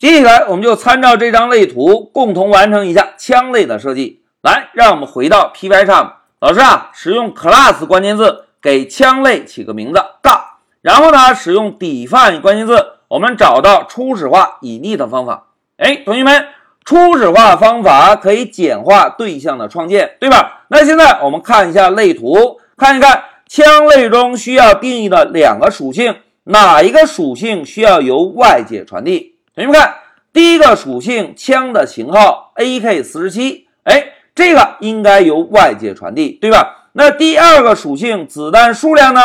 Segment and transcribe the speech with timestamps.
[0.00, 4.22] 接下来，我们就参照这张类图，共同完成一下枪类的设计。
[4.40, 10.40] 来，让我们回到 Py 上，老师啊，使用 class 关键字给枪类起个名字，杠，
[10.80, 15.48] 然后呢，使用 define 关键字，我们找到初始化 init 方法。
[15.76, 16.46] 哎，同学们，
[16.82, 20.64] 初始化方法可以简化对象的创建，对吧？
[20.68, 29.34] 那现在我们看一下类图，看一看枪类中需要定义的两个属性，哪一个属性需要由外界传递？
[29.60, 29.94] 同学们看，
[30.32, 36.88] 第一个属性枪的型号 AK 四十七，哎，这个应该由外界传递，对吧？
[36.92, 39.20] 那第二个属性子弹数量呢？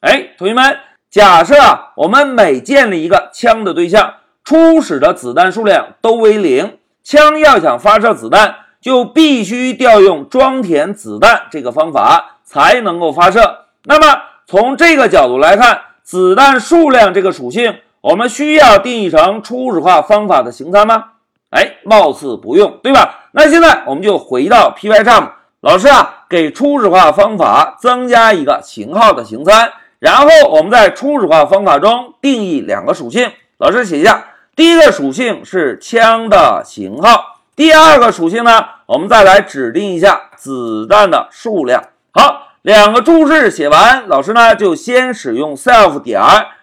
[0.00, 0.76] 哎，同学们，
[1.10, 4.16] 假设啊，我们每建立一个枪的对象。
[4.44, 13.60] 初始的子弹数量都为零，枪要想发射子弹，就必须调用装填子弹这个方法才能够发射。
[13.84, 21.04] 那么从这个角度来看，子弹数量这个属性，我们需要定义成初始化方法的形参吗？
[21.50, 23.28] 哎，貌似不用，对吧？
[23.32, 34.26] 那现在我们就回到 Pycharm，老师啊，给初始化方法增加一个型号的形参，然后我们在初始化方法中定义两个属性，老师写一下。
[34.54, 41.82] 第一个属性是枪的型号，第二个属性呢，我们再来指定一下子弹的数量。
[42.12, 46.20] 好，两个注释写完，老师呢就先使用 self 点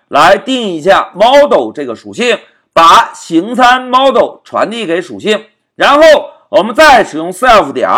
[0.08, 2.38] 来定一下 model 这个属性，
[2.74, 6.02] 把形参 model 传递给属性，然后
[6.50, 7.90] 我们再使用 self 点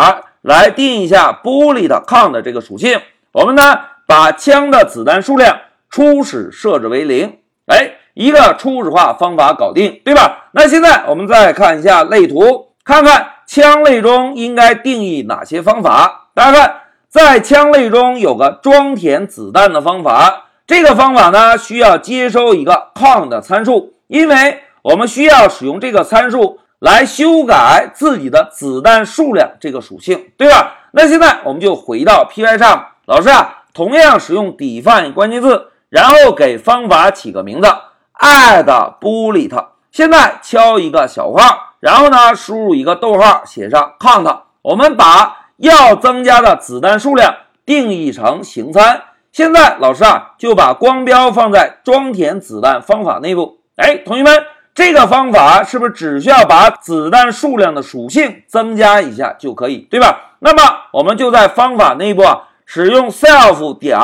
[0.42, 3.00] 来定一下 bullet count 这个属性，
[3.32, 5.58] 我们呢把枪的子弹数量
[5.90, 7.92] 初始设置为零，哎。
[8.14, 10.48] 一个初始化方法搞定，对吧？
[10.50, 16.30] 那现在我们再看一下类图，看看枪类中应该定义哪些方法。
[16.34, 30.74] 大家看，在枪类中有个装填子弹的方法，这个方法呢需要接收一个 count 的参数，因为我们需要使用这个参数来修改自己的子弹数量这个属性，对吧？
[30.92, 37.68] 那现在我们就回到 Py 上，老师啊，同样使用 define 关键字，然后给方法起个名字。
[38.20, 44.40] add bullet，现在敲一个小号，然后呢，输入一个逗号，写上 count。
[44.60, 47.34] 我们把要增加的子弹数量
[47.64, 49.02] 定义成形参。
[49.38, 53.58] 现在老师啊，就把光标放在装填子弹方法内部。
[53.76, 54.42] 哎，同学们，
[54.74, 60.32] 这个方法是不是只需要把子弹数量的属性增加一下就可以，对吧？
[60.40, 63.96] 那么我们就在方法内部啊，使用 self 点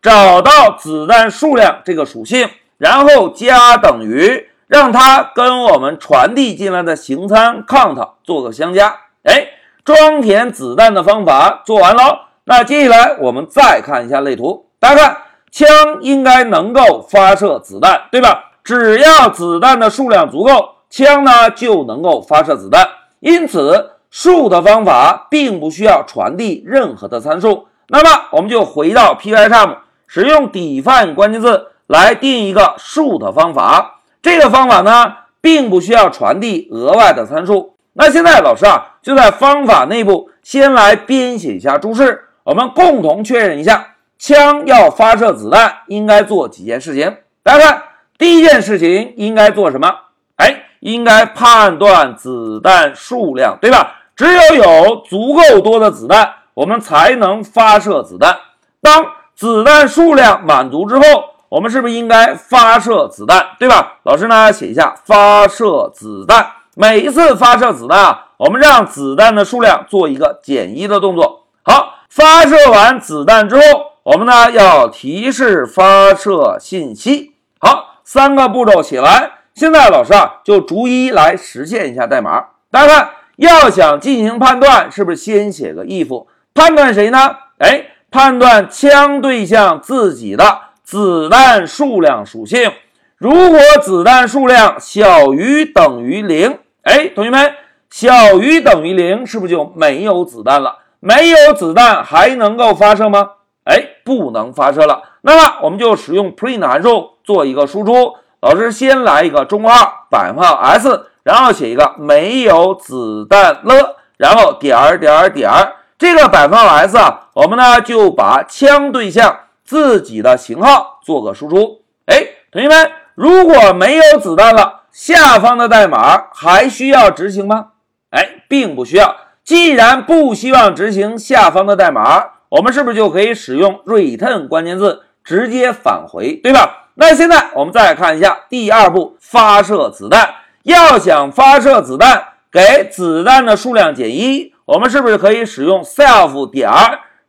[0.00, 2.48] 找到子弹数量这个属性。
[2.76, 8.94] 然后加等于，让它跟我们传递进来的形参 count 做个相加。
[9.24, 9.48] 哎，
[9.84, 12.28] 装填子弹的方法做完了。
[12.44, 14.66] 那接下来我们再看一下类图。
[14.80, 15.16] 大家看，
[15.50, 15.68] 枪
[16.00, 18.52] 应该能够发射子弹，对吧？
[18.62, 22.88] 只要子弹的数量足够，枪呢就能够发射子弹。
[23.20, 27.66] 因此，数的方法并不需要传递任何的参数。
[27.88, 31.68] 那么，我们就回到 Pycharm，使用 define 关键字。
[31.88, 37.76] 来定一个数的方法，这个方法呢，并不需要传递额外的参数。
[37.94, 47.16] 那现在老师啊，就在方法内部先来编写一下注释，我们共同确认一下，枪要发射子弹应该做几件事情。
[47.42, 47.82] 大家看，
[48.18, 49.88] 第一件事情应该做什么？
[50.36, 53.94] 哎，应该判断子弹数量，对吧？
[54.16, 58.36] 只有有足够多的子弹，我们才能发射子弹。
[58.82, 61.04] 当子弹数量满足之后，
[61.48, 63.98] 我们是不是应该发射子弹，对吧？
[64.02, 66.46] 老师呢，写一下发射子弹。
[66.74, 71.46] 每一次发射子弹啊，我们让子弹的数量做一个减一的动作。
[71.62, 73.62] 好，发射完子弹之后，
[74.08, 77.34] 我们呢要提示发射信息。
[77.60, 79.32] 好，三个步骤写完。
[79.54, 82.42] 现在老师啊，就逐一来实现一下代码。
[82.70, 86.26] 大家看，要想进行判断，是不是先写个 if？
[86.54, 87.18] 判断谁呢？
[87.58, 90.60] 哎，判断枪对象自己的。
[90.82, 92.72] 子弹数量属性，
[93.18, 97.52] 如果子弹数量小于等于零，哎，同学们，
[97.90, 100.78] 小于等于零是不是就没有子弹了？
[100.98, 103.32] 没有子弹还能够发射吗？
[103.68, 105.02] 哎，不能发射了。
[105.20, 108.16] 那么我们就使用 print 函数做一个输出。
[108.40, 115.50] 老师先来一个中括号，百分号 s，然后写一个没有子弹了，然后点点点，
[115.98, 119.40] 这个百分号 s 啊，我们呢就把枪对象。
[119.64, 127.66] 自己的型号做个输出，哎，同学们，如果没有子弹了，下方的代码还需要执行吗？
[128.08, 129.14] 哎，并不需要。
[129.44, 136.88] 既然不希望执行下方的代码，我们是不是就可以使用 return 关键字直接返回，对吧？
[136.94, 140.34] 那现在我们再看一下第二步，发射子弹。
[140.64, 146.70] 要想发射子弹，给子弹的数量减一，我们是不是可以使用 self 点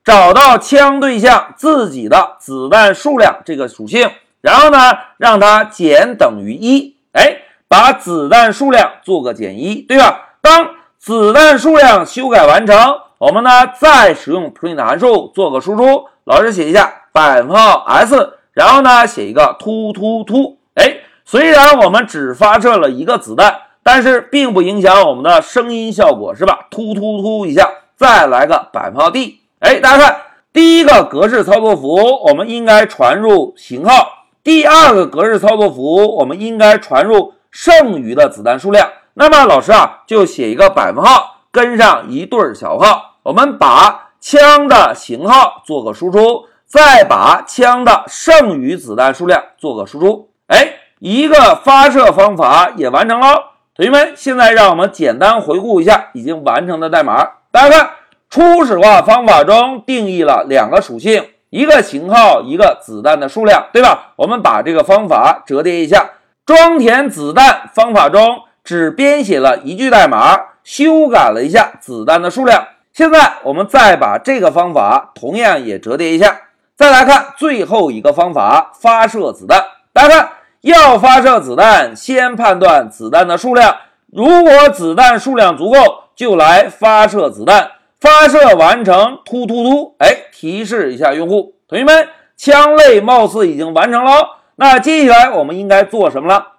[0.03, 4.09] 找到枪对象自己的子弹数量这个属性，
[4.41, 4.77] 然后呢，
[5.17, 10.29] 让它减等于一，哎，把子弹数量做个减一，对吧？
[10.41, 12.75] 当子弹数量修改完成，
[13.19, 16.05] 我们呢再使用 print 函数做个输出。
[16.23, 26.67] 老师写一下百分号 s，然后呢写一个突突突，哎，虽然我们只发射了一个子弹，但是并不影响我们的声音效果，是吧？
[26.71, 30.21] 突突突一下，再来个百分号 d，哎，大家看
[30.53, 31.95] 第一个格式操作符，
[32.25, 33.95] 我们应该传入型号；
[34.43, 38.87] 第二个格式操作符，我们应该传入剩余的子弹数量。
[39.15, 43.15] 那么老师啊，就写一个百分号，跟上一对小号。
[43.23, 50.29] 我们把枪的型号做个输出，再把枪的剩余子弹数量做个输出。
[50.47, 53.51] 哎，一个发射方法也完成了。
[53.75, 57.23] 同学们，现在让我们简单回顾一下已经完成的代码。
[57.51, 57.89] 大家看，
[58.29, 64.13] 初始化方法中定义了两个属性，一个型号，一个子弹的数量，对吧？
[64.17, 66.11] 我们把这个方法折叠一下，
[66.45, 68.43] 装填子弹方法中。
[68.61, 72.67] 只编写了一句代码，修改了一下子弹的数量。
[72.93, 76.41] 现在我们再把这个方法同样也折叠一下，
[76.75, 79.63] 再来看最后一个方法：发射子弹。
[79.93, 80.29] 大家看，
[80.61, 83.75] 要发射子弹，先判断子弹的数量。
[84.11, 85.77] 如果子弹数量足够，
[86.15, 87.71] 就来发射子弹。
[87.99, 89.95] 发射完成，突突突！
[89.99, 92.07] 哎，提示一下用户，同学们，
[92.37, 94.37] 枪类貌似已经完成了。
[94.55, 96.58] 那接下来我们应该做什么了？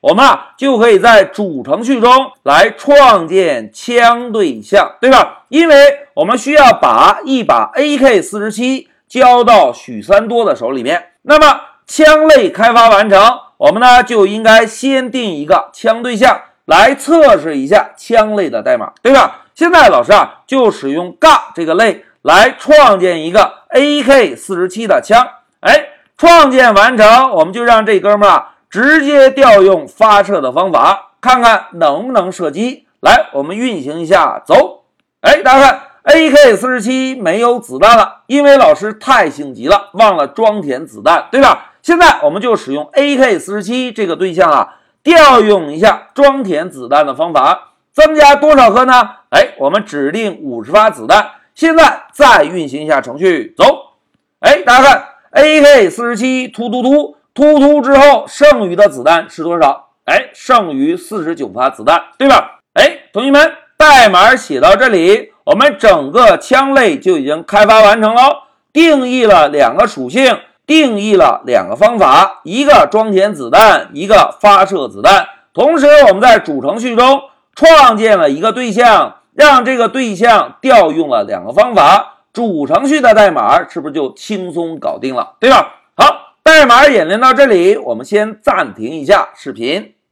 [0.00, 5.44] 我们啊就可以在主程序中来创建枪对象，对吧？
[5.48, 11.10] 因为我们需要把一把 AK 四十七交到许三多的手里面。
[11.22, 13.20] 那么枪类开发完成，
[13.58, 19.44] 我们呢就应该先定一个枪对象来测试一下枪类的代码，对吧？
[19.54, 25.26] 现在老师啊就使用 g 这个类来创建一个 AK 四十七的枪。
[25.60, 25.88] 哎，
[26.18, 28.52] 创建完成，我们就让这哥们儿啊。
[28.68, 32.86] 直接调用发射的方法，看看能不能射击。
[33.00, 34.84] 来，我们运行一下，走。
[35.20, 41.72] 哎，大家看，AK 四十七没有子弹了，因为老师太性急了，忘了装填子弹，对吧？
[41.82, 49.10] 现在我们就使用 AK 四十七这个对象啊，调用一下装填子弹的方法，增加多少颗呢？
[49.30, 51.30] 哎，我们指定五十发子弹。
[51.54, 53.92] 现在再运行一下程序，走。
[54.40, 57.16] 哎，大家看，AK 四十七突突突。
[57.36, 59.90] 突突之后，剩余的子弹是多少？
[60.06, 62.60] 哎，剩余四十九发子弹，对吧？
[62.72, 68.44] 哎，同学们，代码写到这里，我们整个枪类就已经开发完成了。
[68.72, 75.28] 定义了两个属性，定义了两个方法，一个装填子弹，一个发射子弹。
[75.52, 77.20] 同时，我们在主程序中
[77.54, 82.14] 创建了一个对象，让这个对象调用了两个方法。
[82.32, 85.34] 主程序的代码是不是就轻松搞定了？
[85.38, 85.74] 对吧？
[85.94, 86.25] 好。
[86.46, 89.95] 代码演练到这里，我们先暂停一下视频。